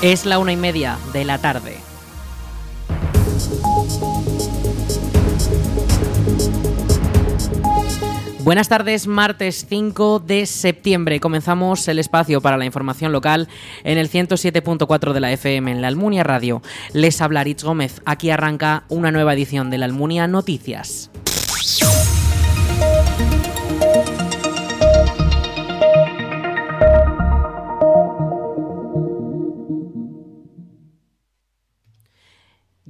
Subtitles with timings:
[0.00, 1.76] Es la una y media de la tarde.
[8.44, 11.18] Buenas tardes, martes 5 de septiembre.
[11.18, 13.48] Comenzamos el espacio para la información local
[13.82, 16.62] en el 107.4 de la FM en la Almunia Radio.
[16.92, 18.00] Les habla Rich Gómez.
[18.04, 21.10] Aquí arranca una nueva edición de la Almunia Noticias.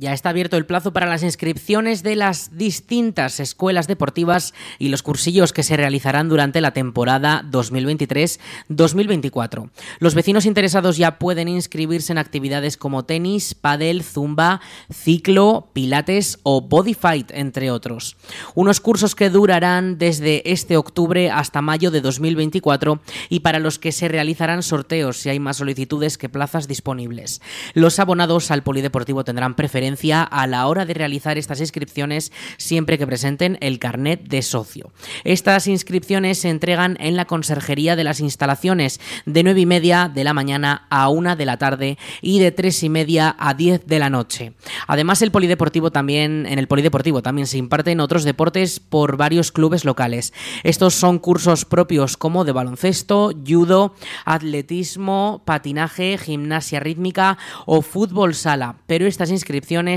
[0.09, 5.03] Ya está abierto el plazo para las inscripciones de las distintas escuelas deportivas y los
[5.03, 9.69] cursillos que se realizarán durante la temporada 2023-2024.
[9.99, 16.63] Los vecinos interesados ya pueden inscribirse en actividades como tenis, pádel, zumba, ciclo, pilates o
[16.63, 18.17] body fight, entre otros.
[18.55, 23.93] Unos cursos que durarán desde este octubre hasta mayo de 2024 y para los que
[23.93, 27.43] se realizarán sorteos si hay más solicitudes que plazas disponibles.
[27.75, 33.07] Los abonados al polideportivo tendrán preferencia a la hora de realizar estas inscripciones siempre que
[33.07, 34.93] presenten el carnet de socio.
[35.25, 40.23] Estas inscripciones se entregan en la conserjería de las instalaciones de 9 y media de
[40.23, 43.99] la mañana a 1 de la tarde y de 3 y media a 10 de
[43.99, 44.53] la noche.
[44.87, 49.85] Además, el polideportivo también, en el polideportivo también se imparten otros deportes por varios clubes
[49.85, 50.33] locales.
[50.63, 58.77] Estos son cursos propios como de baloncesto, judo, atletismo, patinaje, gimnasia rítmica o fútbol sala,
[58.87, 59.88] pero estas inscripciones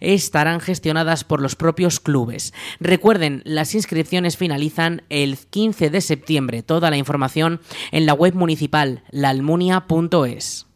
[0.00, 2.52] estarán gestionadas por los propios clubes.
[2.80, 6.62] Recuerden, las inscripciones finalizan el 15 de septiembre.
[6.62, 7.60] Toda la información
[7.92, 10.69] en la web municipal laalmunia.es.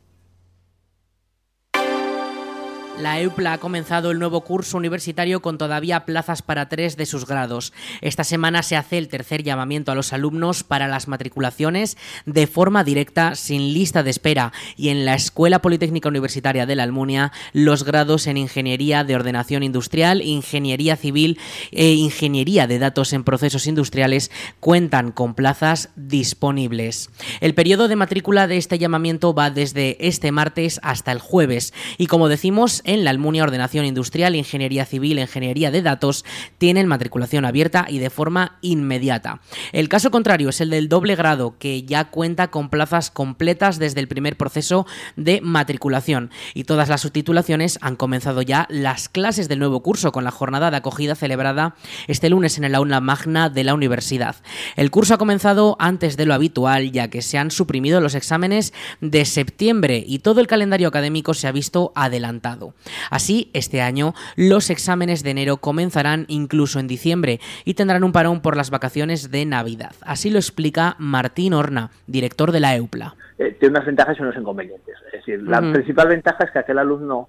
[3.00, 7.26] La EUPLA ha comenzado el nuevo curso universitario con todavía plazas para tres de sus
[7.26, 7.72] grados.
[8.00, 12.84] Esta semana se hace el tercer llamamiento a los alumnos para las matriculaciones de forma
[12.84, 17.82] directa sin lista de espera y en la Escuela Politécnica Universitaria de la Almunia los
[17.82, 21.40] grados en Ingeniería de Ordenación Industrial, Ingeniería Civil
[21.72, 24.30] e Ingeniería de Datos en Procesos Industriales
[24.60, 27.10] cuentan con plazas disponibles.
[27.40, 32.06] El periodo de matrícula de este llamamiento va desde este martes hasta el jueves y
[32.06, 36.24] como decimos en la Almunia Ordenación Industrial, Ingeniería Civil, Ingeniería de Datos
[36.58, 39.40] tienen matriculación abierta y de forma inmediata.
[39.72, 44.00] El caso contrario es el del doble grado, que ya cuenta con plazas completas desde
[44.00, 44.86] el primer proceso
[45.16, 50.24] de matriculación y todas las subtitulaciones han comenzado ya las clases del nuevo curso con
[50.24, 51.74] la jornada de acogida celebrada
[52.06, 54.36] este lunes en el aula magna de la universidad.
[54.76, 58.72] El curso ha comenzado antes de lo habitual ya que se han suprimido los exámenes
[59.00, 62.73] de septiembre y todo el calendario académico se ha visto adelantado.
[63.10, 68.40] Así, este año los exámenes de enero comenzarán incluso en diciembre y tendrán un parón
[68.40, 69.92] por las vacaciones de Navidad.
[70.02, 73.14] Así lo explica Martín Horna, director de la EUPLA.
[73.38, 74.96] Eh, tiene unas ventajas y unos inconvenientes.
[75.06, 77.28] Es decir, la principal ventaja es que aquel alumno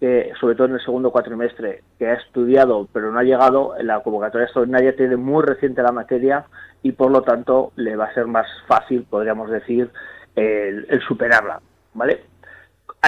[0.00, 3.86] que, sobre todo en el segundo cuatrimestre, que ha estudiado pero no ha llegado, en
[3.86, 6.44] la convocatoria extraordinaria tiene muy reciente la materia
[6.82, 9.90] y por lo tanto le va a ser más fácil, podríamos decir,
[10.34, 11.60] el, el superarla.
[11.94, 12.24] ¿Vale?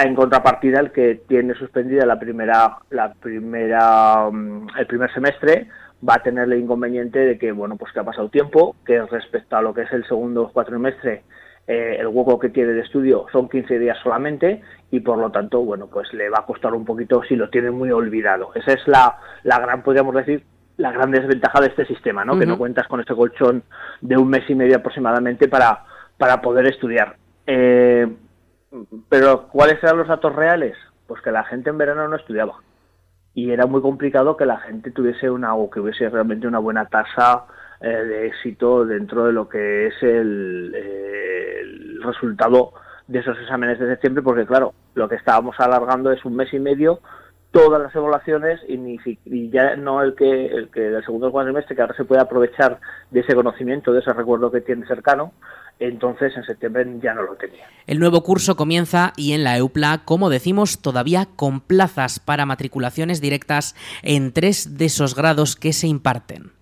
[0.03, 5.67] En contrapartida el que tiene suspendida la primera la primera mm, el primer semestre
[6.07, 9.57] va a tener el inconveniente de que bueno pues que ha pasado tiempo que respecto
[9.57, 11.23] a lo que es el segundo cuatrimestre
[11.67, 15.59] eh, el hueco que tiene de estudio son 15 días solamente y por lo tanto
[15.61, 18.51] bueno pues le va a costar un poquito si lo tiene muy olvidado.
[18.55, 20.43] Esa es la, la gran podríamos decir
[20.77, 23.63] la gran desventaja de este sistema no que no cuentas con ese colchón
[23.99, 25.83] de un mes y medio aproximadamente para
[26.17, 27.17] para poder estudiar.
[27.45, 28.07] Eh,
[29.09, 30.75] pero ¿cuáles eran los datos reales?
[31.07, 32.55] Pues que la gente en verano no estudiaba.
[33.33, 36.85] Y era muy complicado que la gente tuviese una o que hubiese realmente una buena
[36.87, 37.45] tasa
[37.81, 42.73] eh, de éxito dentro de lo que es el, el resultado
[43.07, 46.59] de esos exámenes de septiembre, porque claro, lo que estábamos alargando es un mes y
[46.59, 46.99] medio
[47.51, 51.75] todas las evaluaciones y, ni, y ya no el que el que del segundo cuatrimestre
[51.75, 55.31] que ahora se puede aprovechar de ese conocimiento de ese recuerdo que tiene cercano
[55.79, 57.65] entonces en septiembre ya no lo tenía.
[57.85, 63.21] El nuevo curso comienza y en la EUPLA, como decimos, todavía con plazas para matriculaciones
[63.21, 66.56] directas en tres de esos grados que se imparten.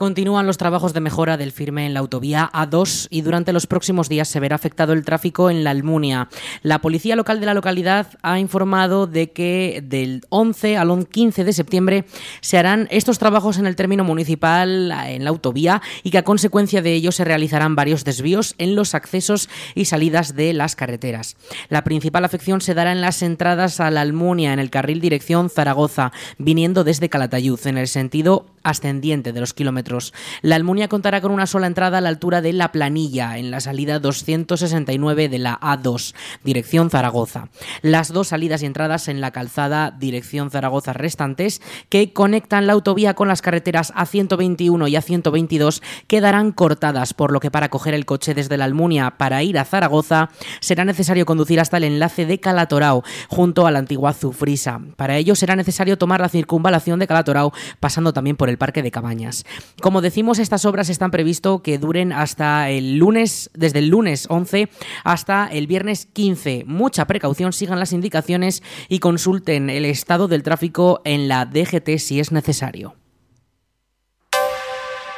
[0.00, 4.08] Continúan los trabajos de mejora del firme en la autovía A2 y durante los próximos
[4.08, 6.30] días se verá afectado el tráfico en la Almunia.
[6.62, 11.52] La policía local de la localidad ha informado de que del 11 al 15 de
[11.52, 12.04] septiembre
[12.40, 16.80] se harán estos trabajos en el término municipal en la autovía y que a consecuencia
[16.80, 21.36] de ello se realizarán varios desvíos en los accesos y salidas de las carreteras.
[21.68, 25.50] La principal afección se dará en las entradas a la Almunia en el carril dirección
[25.50, 29.89] Zaragoza, viniendo desde Calatayud en el sentido ascendiente de los kilómetros.
[30.42, 33.60] La Almunia contará con una sola entrada a la altura de La Planilla, en la
[33.60, 36.14] salida 269 de la A2,
[36.44, 37.48] dirección Zaragoza.
[37.82, 43.14] Las dos salidas y entradas en la calzada dirección Zaragoza restantes, que conectan la autovía
[43.14, 48.34] con las carreteras A121 y A122, quedarán cortadas, por lo que para coger el coche
[48.34, 53.02] desde la Almunia para ir a Zaragoza será necesario conducir hasta el enlace de Calatorao,
[53.28, 54.80] junto a la antigua Zufrisa.
[54.96, 58.90] Para ello será necesario tomar la circunvalación de Calatorao, pasando también por el Parque de
[58.90, 59.44] Cabañas.
[59.80, 64.68] Como decimos, estas obras están previsto que duren hasta el lunes, desde el lunes 11
[65.04, 66.64] hasta el viernes 15.
[66.66, 72.20] Mucha precaución, sigan las indicaciones y consulten el estado del tráfico en la DGT si
[72.20, 72.99] es necesario.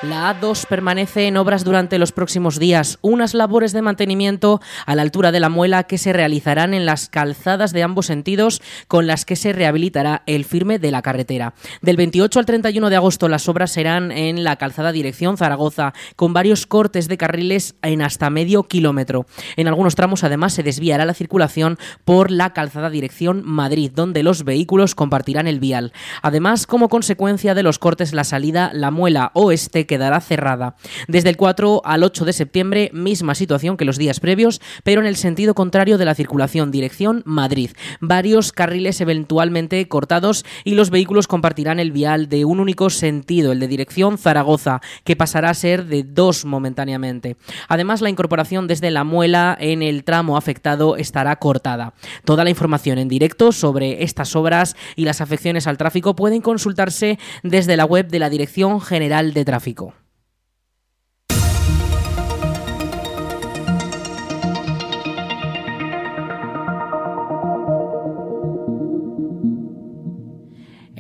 [0.03, 5.03] La A2 permanece en obras durante los próximos días, unas labores de mantenimiento a la
[5.03, 9.25] altura de la muela que se realizarán en las calzadas de ambos sentidos con las
[9.25, 11.55] que se rehabilitará el firme de la carretera.
[11.83, 16.33] Del 28 al 31 de agosto las obras serán en la calzada dirección Zaragoza, con
[16.33, 19.27] varios cortes de carriles en hasta medio kilómetro.
[19.55, 24.43] En algunos tramos además se desviará la circulación por la calzada dirección Madrid, donde los
[24.43, 25.93] vehículos compartirán el vial.
[26.23, 30.75] Además, como consecuencia de los cortes, la salida La Muela Oeste quedará cerrada.
[31.07, 35.07] Desde el 4 al 8 de septiembre, misma situación que los días previos, pero en
[35.07, 37.73] el sentido contrario de la circulación, dirección Madrid.
[38.01, 43.61] Varios carriles eventualmente cortados y los vehículos compartirán el vial de un único sentido, el
[43.61, 47.37] de dirección Zaragoza, que pasará a ser de dos momentáneamente.
[47.69, 51.93] Además, la incorporación desde la muela en el tramo afectado estará cortada.
[52.25, 57.19] Toda la información en directo sobre estas obras y las afecciones al tráfico pueden consultarse
[57.43, 59.82] desde la web de la Dirección General de Tráfico.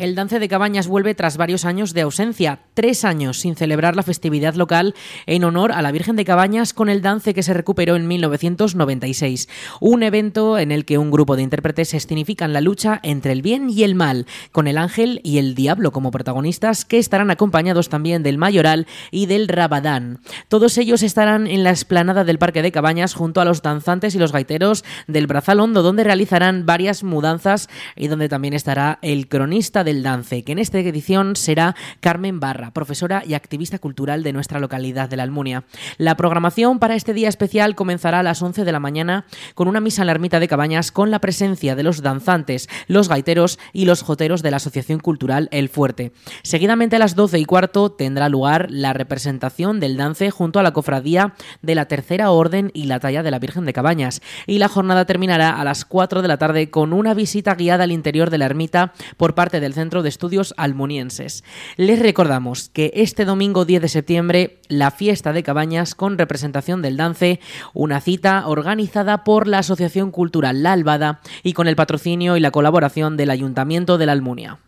[0.02, 4.02] El Dance de Cabañas vuelve tras varios años de ausencia, tres años sin celebrar la
[4.02, 4.96] festividad local
[5.26, 9.48] en honor a la Virgen de Cabañas con el dance que se recuperó en 1996.
[9.80, 13.70] Un evento en el que un grupo de intérpretes escenifican la lucha entre el bien
[13.70, 18.24] y el mal, con el ángel y el diablo como protagonistas que estarán acompañados también
[18.24, 20.18] del mayoral y del rabadán.
[20.48, 24.18] Todos ellos estarán en la explanada del Parque de Cabañas junto a los danzantes y
[24.18, 29.84] los gaiteros del Brazal Hondo, donde realizarán varias mudanzas y donde también estará el cronista
[29.84, 34.32] de el Dance, que en esta edición será Carmen Barra, profesora y activista cultural de
[34.32, 35.64] nuestra localidad de la Almunia.
[35.98, 39.80] La programación para este día especial comenzará a las 11 de la mañana con una
[39.80, 43.84] misa en la ermita de Cabañas con la presencia de los danzantes, los gaiteros y
[43.84, 46.12] los joteros de la Asociación Cultural El Fuerte.
[46.42, 50.72] Seguidamente a las 12 y cuarto tendrá lugar la representación del dance junto a la
[50.72, 54.22] cofradía de la Tercera Orden y la talla de la Virgen de Cabañas.
[54.46, 57.92] Y la jornada terminará a las 4 de la tarde con una visita guiada al
[57.92, 61.42] interior de la ermita por parte del Centro de Estudios Almunienses.
[61.76, 66.96] Les recordamos que este domingo 10 de septiembre la fiesta de cabañas con representación del
[66.96, 67.40] dance,
[67.74, 72.52] una cita organizada por la Asociación Cultural La Albada y con el patrocinio y la
[72.52, 74.58] colaboración del Ayuntamiento de la Almunia.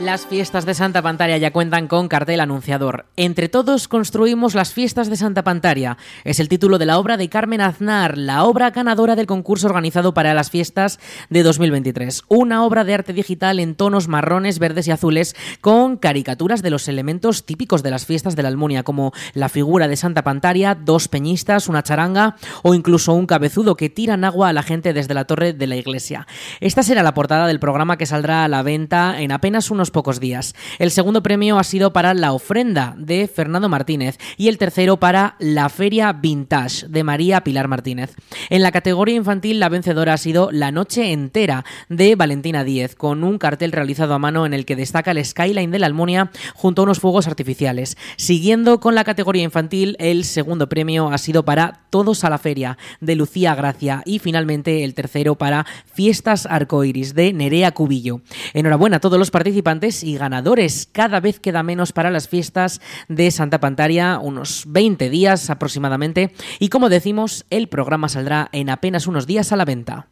[0.00, 3.04] Las fiestas de Santa Pantaria ya cuentan con cartel anunciador.
[3.16, 5.98] Entre todos construimos las fiestas de Santa Pantaria.
[6.24, 10.14] Es el título de la obra de Carmen Aznar, la obra ganadora del concurso organizado
[10.14, 10.98] para las fiestas
[11.28, 12.22] de 2023.
[12.28, 16.88] Una obra de arte digital en tonos marrones, verdes y azules con caricaturas de los
[16.88, 21.08] elementos típicos de las fiestas de la Almunia, como la figura de Santa Pantaria, dos
[21.08, 25.26] peñistas, una charanga o incluso un cabezudo que tiran agua a la gente desde la
[25.26, 26.26] torre de la iglesia.
[26.60, 30.20] Esta será la portada del programa que saldrá a la venta en apenas unos pocos
[30.20, 30.54] días.
[30.78, 35.36] El segundo premio ha sido para La ofrenda de Fernando Martínez y el tercero para
[35.38, 38.14] La Feria Vintage de María Pilar Martínez.
[38.48, 43.24] En la categoría infantil la vencedora ha sido La Noche Entera de Valentina Díez, con
[43.24, 46.82] un cartel realizado a mano en el que destaca el skyline de la Almunia junto
[46.82, 47.96] a unos fuegos artificiales.
[48.16, 52.78] Siguiendo con la categoría infantil, el segundo premio ha sido para Todos a la Feria
[53.00, 58.20] de Lucía Gracia y finalmente el tercero para Fiestas Arcoiris de Nerea Cubillo.
[58.54, 59.30] Enhorabuena a todos los
[60.02, 60.88] y ganadores.
[60.92, 66.32] Cada vez queda menos para las fiestas de Santa Pantaria, unos 20 días aproximadamente.
[66.58, 70.08] Y como decimos, el programa saldrá en apenas unos días a la venta.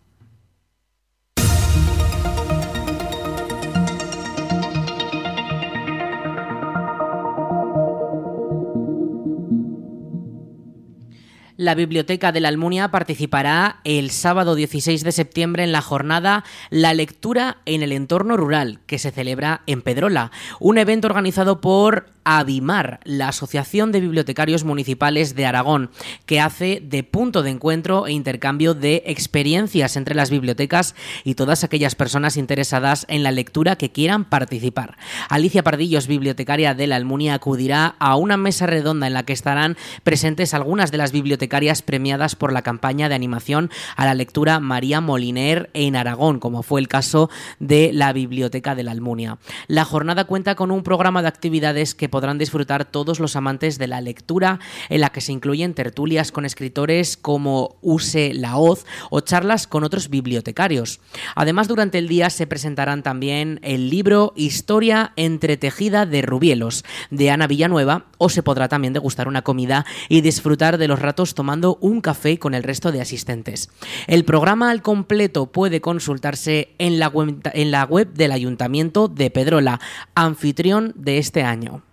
[11.59, 16.95] La Biblioteca de la Almunia participará el sábado 16 de septiembre en la jornada La
[16.95, 23.01] lectura en el entorno rural, que se celebra en Pedrola, un evento organizado por Avimar,
[23.05, 25.91] la Asociación de Bibliotecarios Municipales de Aragón,
[26.27, 30.95] que hace de punto de encuentro e intercambio de experiencias entre las bibliotecas
[31.25, 34.99] y todas aquellas personas interesadas en la lectura que quieran participar.
[35.31, 39.79] Alicia Pardillos, bibliotecaria de la Almunia, acudirá a una mesa redonda en la que estarán
[40.03, 45.01] presentes algunas de las bibliotecarias premiadas por la campaña de animación a la lectura María
[45.01, 49.39] Moliner en Aragón, como fue el caso de la Biblioteca de la Almunia.
[49.67, 53.87] La jornada cuenta con un programa de actividades que podrán disfrutar todos los amantes de
[53.87, 54.59] la lectura,
[54.89, 60.09] en la que se incluyen tertulias con escritores como Use Laoz o charlas con otros
[60.11, 60.99] bibliotecarios.
[61.37, 67.47] Además, durante el día se presentarán también el libro Historia entretejida de Rubielos de Ana
[67.47, 72.01] Villanueva o se podrá también degustar una comida y disfrutar de los ratos tomando un
[72.01, 73.71] café con el resto de asistentes.
[74.09, 79.31] El programa al completo puede consultarse en la web, en la web del Ayuntamiento de
[79.31, 79.79] Pedrola,
[80.17, 81.85] anfitrión de este año.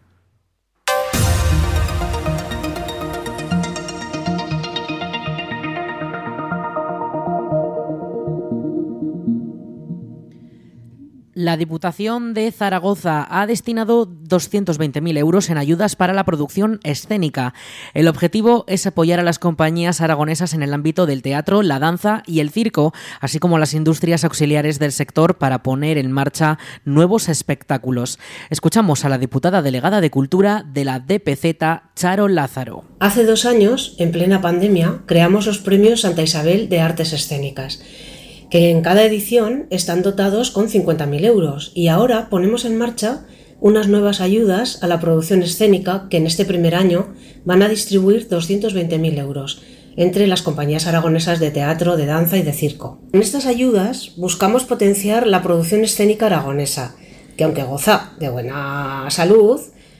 [11.46, 17.54] La Diputación de Zaragoza ha destinado 220.000 euros en ayudas para la producción escénica.
[17.94, 22.24] El objetivo es apoyar a las compañías aragonesas en el ámbito del teatro, la danza
[22.26, 27.30] y el circo, así como las industrias auxiliares del sector para poner en marcha nuevos
[27.30, 28.18] espectáculos.
[28.50, 32.86] Escuchamos a la diputada delegada de Cultura de la DPZ, Charo Lázaro.
[33.00, 37.84] Hace dos años, en plena pandemia, creamos los premios Santa Isabel de Artes Escénicas
[38.56, 43.26] en cada edición están dotados con 50.000 euros y ahora ponemos en marcha
[43.60, 48.30] unas nuevas ayudas a la producción escénica que en este primer año van a distribuir
[48.30, 49.62] 220.000 euros
[49.98, 53.02] entre las compañías aragonesas de teatro, de danza y de circo.
[53.12, 56.96] En estas ayudas buscamos potenciar la producción escénica aragonesa,
[57.36, 59.60] que aunque goza de buena salud,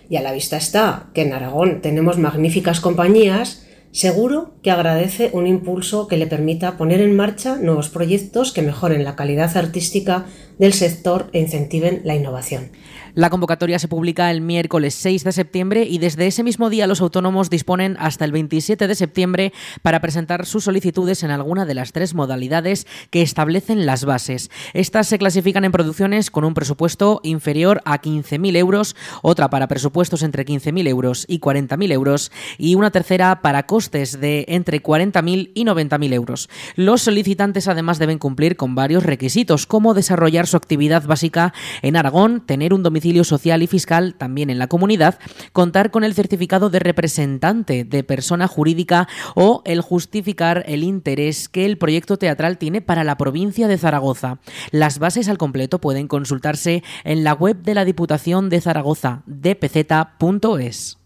[0.10, 3.65] y a la vista está que en Aragón tenemos magníficas compañías,
[3.96, 9.06] Seguro que agradece un impulso que le permita poner en marcha nuevos proyectos que mejoren
[9.06, 10.26] la calidad artística
[10.60, 12.72] del sector e incentiven la innovación.
[13.16, 17.00] La convocatoria se publica el miércoles 6 de septiembre y desde ese mismo día los
[17.00, 21.94] autónomos disponen hasta el 27 de septiembre para presentar sus solicitudes en alguna de las
[21.94, 24.52] tres modalidades que establecen las bases.
[24.74, 30.22] Estas se clasifican en producciones con un presupuesto inferior a 15.000 euros, otra para presupuestos
[30.22, 35.64] entre 15.000 euros y 40.000 euros y una tercera para costes de entre 40.000 y
[35.64, 36.50] 90.000 euros.
[36.76, 42.42] Los solicitantes además deben cumplir con varios requisitos como desarrollar su actividad básica en Aragón,
[42.46, 45.20] tener un domicilio social y fiscal también en la comunidad,
[45.54, 51.66] contar con el certificado de representante de persona jurídica o el justificar el interés que
[51.66, 54.40] el proyecto teatral tiene para la provincia de Zaragoza.
[54.72, 61.05] Las bases al completo pueden consultarse en la web de la Diputación de Zaragoza, dpz.es.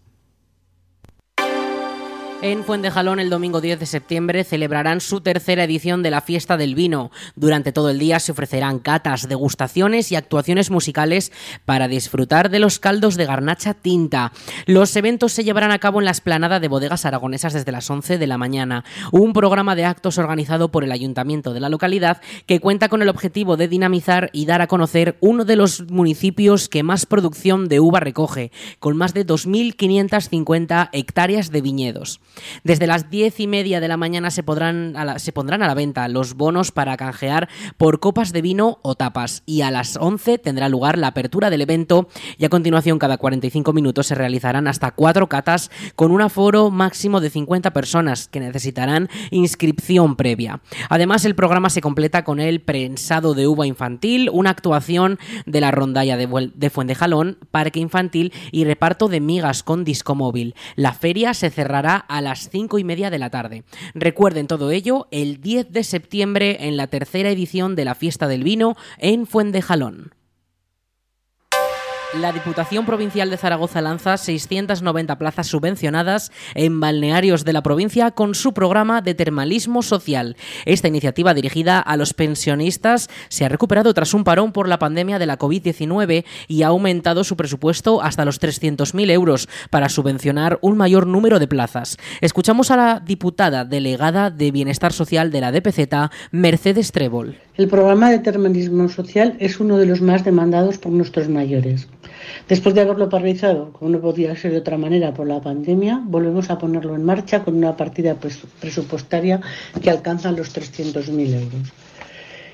[2.42, 6.74] En Fuentejalón el domingo 10 de septiembre celebrarán su tercera edición de la Fiesta del
[6.74, 7.10] Vino.
[7.36, 11.32] Durante todo el día se ofrecerán catas, degustaciones y actuaciones musicales
[11.66, 14.32] para disfrutar de los caldos de garnacha tinta.
[14.64, 18.16] Los eventos se llevarán a cabo en la esplanada de bodegas aragonesas desde las 11
[18.16, 18.84] de la mañana.
[19.12, 23.10] Un programa de actos organizado por el ayuntamiento de la localidad que cuenta con el
[23.10, 27.80] objetivo de dinamizar y dar a conocer uno de los municipios que más producción de
[27.80, 32.18] uva recoge, con más de 2.550 hectáreas de viñedos.
[32.64, 36.08] Desde las diez y media de la mañana se, podrán se pondrán a la venta
[36.08, 40.68] los bonos para canjear por copas de vino o tapas y a las 11 tendrá
[40.68, 42.08] lugar la apertura del evento
[42.38, 47.20] y a continuación cada 45 minutos se realizarán hasta cuatro catas con un aforo máximo
[47.20, 50.60] de 50 personas que necesitarán inscripción previa.
[50.88, 55.70] Además el programa se completa con el prensado de uva infantil, una actuación de la
[55.70, 60.54] rondalla de, de Fuentejalón, parque infantil y reparto de migas con disco móvil.
[60.76, 63.64] La feria se cerrará a las 5 y media de la tarde.
[63.94, 68.44] Recuerden todo ello el 10 de septiembre en la tercera edición de la Fiesta del
[68.44, 70.12] Vino en Fuentejalón.
[72.18, 78.34] La Diputación Provincial de Zaragoza lanza 690 plazas subvencionadas en balnearios de la provincia con
[78.34, 80.36] su programa de termalismo social.
[80.64, 85.20] Esta iniciativa dirigida a los pensionistas se ha recuperado tras un parón por la pandemia
[85.20, 90.76] de la COVID-19 y ha aumentado su presupuesto hasta los 300.000 euros para subvencionar un
[90.76, 91.96] mayor número de plazas.
[92.20, 97.38] Escuchamos a la diputada delegada de Bienestar Social de la DPZ, Mercedes Trébol.
[97.60, 101.88] El programa de termalismo social es uno de los más demandados por nuestros mayores.
[102.48, 106.48] Después de haberlo paralizado, como no podía ser de otra manera por la pandemia, volvemos
[106.48, 108.16] a ponerlo en marcha con una partida
[108.60, 109.42] presupuestaria
[109.82, 111.72] que alcanza los 300.000 euros.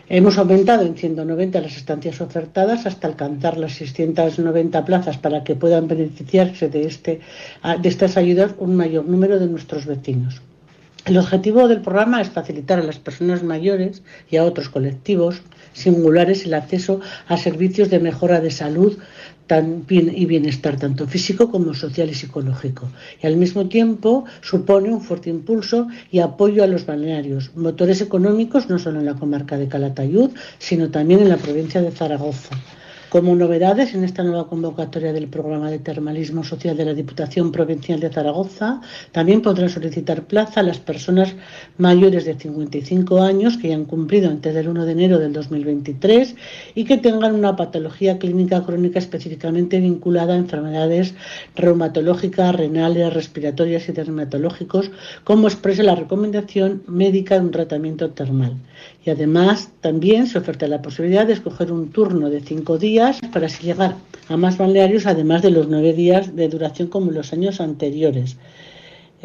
[0.09, 5.87] Hemos aumentado en 190 las estancias ofertadas hasta alcanzar las 690 plazas para que puedan
[5.87, 7.21] beneficiarse de, este,
[7.81, 10.43] de estas ayudas un mayor número de nuestros vecinos.
[11.07, 15.41] El objetivo del programa es facilitar a las personas mayores y a otros colectivos
[15.73, 18.99] singulares el acceso a servicios de mejora de salud
[19.89, 22.91] y bienestar, tanto físico como social y psicológico.
[23.23, 28.69] Y al mismo tiempo supone un fuerte impulso y apoyo a los balnearios, motores económicos
[28.69, 32.57] no solo en la comarca de Calatayud, sino también en la provincia de Zaragoza.
[33.17, 37.99] Como novedades en esta nueva convocatoria del programa de termalismo social de la Diputación Provincial
[37.99, 41.35] de Zaragoza, también podrán solicitar plaza a las personas
[41.79, 46.37] mayores de 55 años que hayan cumplido antes del 1 de enero del 2023
[46.75, 51.15] y que tengan una patología clínica crónica específicamente vinculada a enfermedades
[51.55, 54.91] reumatológicas, renales, respiratorias y dermatológicos,
[55.25, 58.57] como expresa la recomendación médica de un tratamiento termal.
[59.07, 63.47] Y además también se oferta la posibilidad de escoger un turno de cinco días para
[63.47, 63.95] así llegar
[64.29, 68.37] a más balnearios, además de los nueve días de duración como en los años anteriores.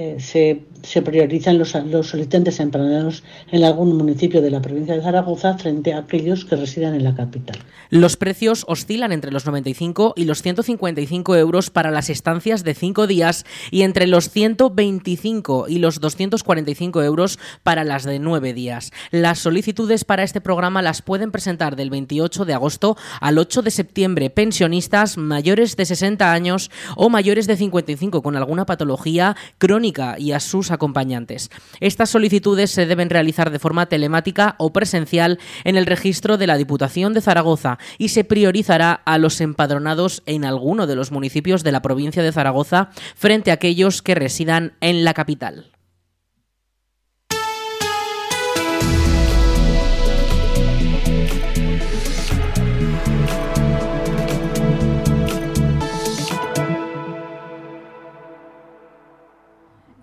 [0.04, 1.70] Eh, se, priorizan los,
[2.08, 6.96] solicitantes empadronados en algún municipio de la provincia de Zaragoza frente a aquellos que residen
[6.96, 7.60] en la capital.
[7.92, 13.06] Los precios oscilan entre los 95 y los 155 euros para las estancias de cinco
[13.06, 18.92] días y entre los 125 y los 245 euros para las de nueve días.
[19.12, 23.72] Las solicitudes para este programa las pueden presentar del 28 de agosto al 8 de
[23.72, 30.32] septiembre pensionistas mayores de 60 años o mayores de 55 con alguna patología crónica y
[30.32, 31.50] a sus acompañantes.
[31.80, 36.58] Estas solicitudes se deben realizar de forma telemática o presencial en el registro de la
[36.58, 41.72] Diputación de Zaragoza y se priorizará a los empadronados en alguno de los municipios de
[41.72, 45.71] la provincia de Zaragoza frente a aquellos que residan en la capital.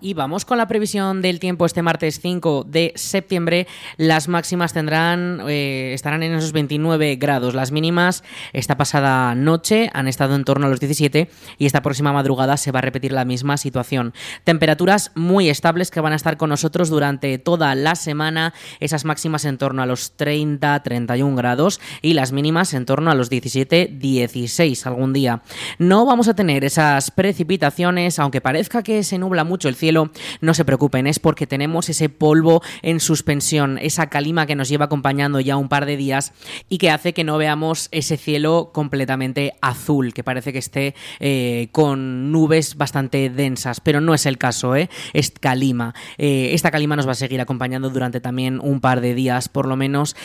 [0.01, 3.67] Y vamos con la previsión del tiempo este martes 5 de septiembre.
[3.97, 7.53] Las máximas tendrán eh, estarán en esos 29 grados.
[7.53, 12.13] Las mínimas esta pasada noche han estado en torno a los 17 y esta próxima
[12.13, 14.13] madrugada se va a repetir la misma situación.
[14.45, 18.53] Temperaturas muy estables que van a estar con nosotros durante toda la semana.
[18.79, 23.15] Esas máximas en torno a los 30, 31 grados y las mínimas en torno a
[23.15, 25.41] los 17, 16 algún día.
[25.77, 30.53] No vamos a tener esas precipitaciones, aunque parezca que se nubla mucho el cielo no
[30.53, 35.39] se preocupen, es porque tenemos ese polvo en suspensión, esa calima que nos lleva acompañando
[35.39, 36.33] ya un par de días
[36.69, 41.69] y que hace que no veamos ese cielo completamente azul, que parece que esté eh,
[41.71, 44.89] con nubes bastante densas, pero no es el caso, ¿eh?
[45.13, 45.93] es calima.
[46.17, 49.67] Eh, esta calima nos va a seguir acompañando durante también un par de días, por
[49.67, 50.15] lo menos,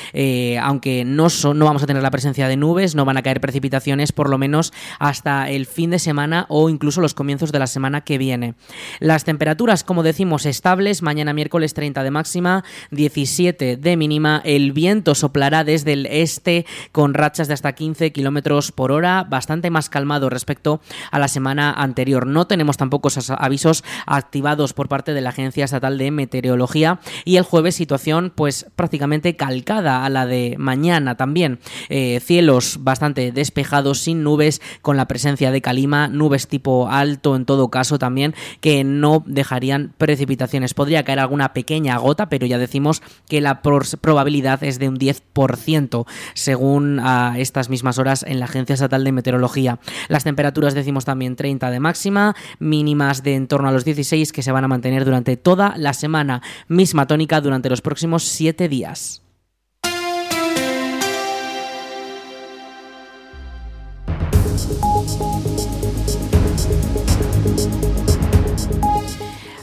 [0.60, 4.12] aunque no, no vamos a tener la presencia de nubes, no van a caer precipitaciones,
[4.12, 8.02] por lo menos hasta el fin de semana o incluso los comienzos de la semana
[8.02, 8.54] que viene.
[9.00, 11.00] Las temperaturas Temperaturas, como decimos, estables.
[11.00, 14.42] Mañana miércoles 30 de máxima, 17 de mínima.
[14.44, 19.70] El viento soplará desde el este con rachas de hasta 15 kilómetros por hora, bastante
[19.70, 20.80] más calmado respecto
[21.12, 22.26] a la semana anterior.
[22.26, 26.98] No tenemos tampoco esos avisos activados por parte de la Agencia Estatal de Meteorología.
[27.24, 31.60] Y el jueves, situación pues prácticamente calcada a la de mañana también.
[31.90, 37.44] Eh, cielos bastante despejados, sin nubes, con la presencia de calima, nubes tipo alto en
[37.44, 40.72] todo caso también, que no dejarían precipitaciones.
[40.72, 46.06] Podría caer alguna pequeña gota, pero ya decimos que la probabilidad es de un 10%
[46.32, 49.78] según a estas mismas horas en la Agencia Estatal de Meteorología.
[50.08, 54.42] Las temperaturas decimos también 30 de máxima, mínimas de en torno a los 16 que
[54.42, 59.23] se van a mantener durante toda la semana, misma tónica durante los próximos 7 días.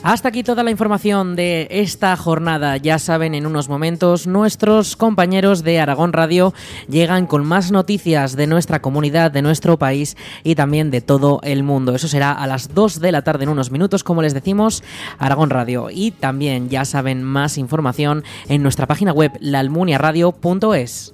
[0.03, 2.77] Hasta aquí toda la información de esta jornada.
[2.77, 6.55] Ya saben, en unos momentos nuestros compañeros de Aragón Radio
[6.89, 11.61] llegan con más noticias de nuestra comunidad, de nuestro país y también de todo el
[11.61, 11.93] mundo.
[11.93, 14.83] Eso será a las 2 de la tarde en unos minutos, como les decimos,
[15.19, 15.89] Aragón Radio.
[15.91, 21.13] Y también ya saben más información en nuestra página web laalmuniaradio.es.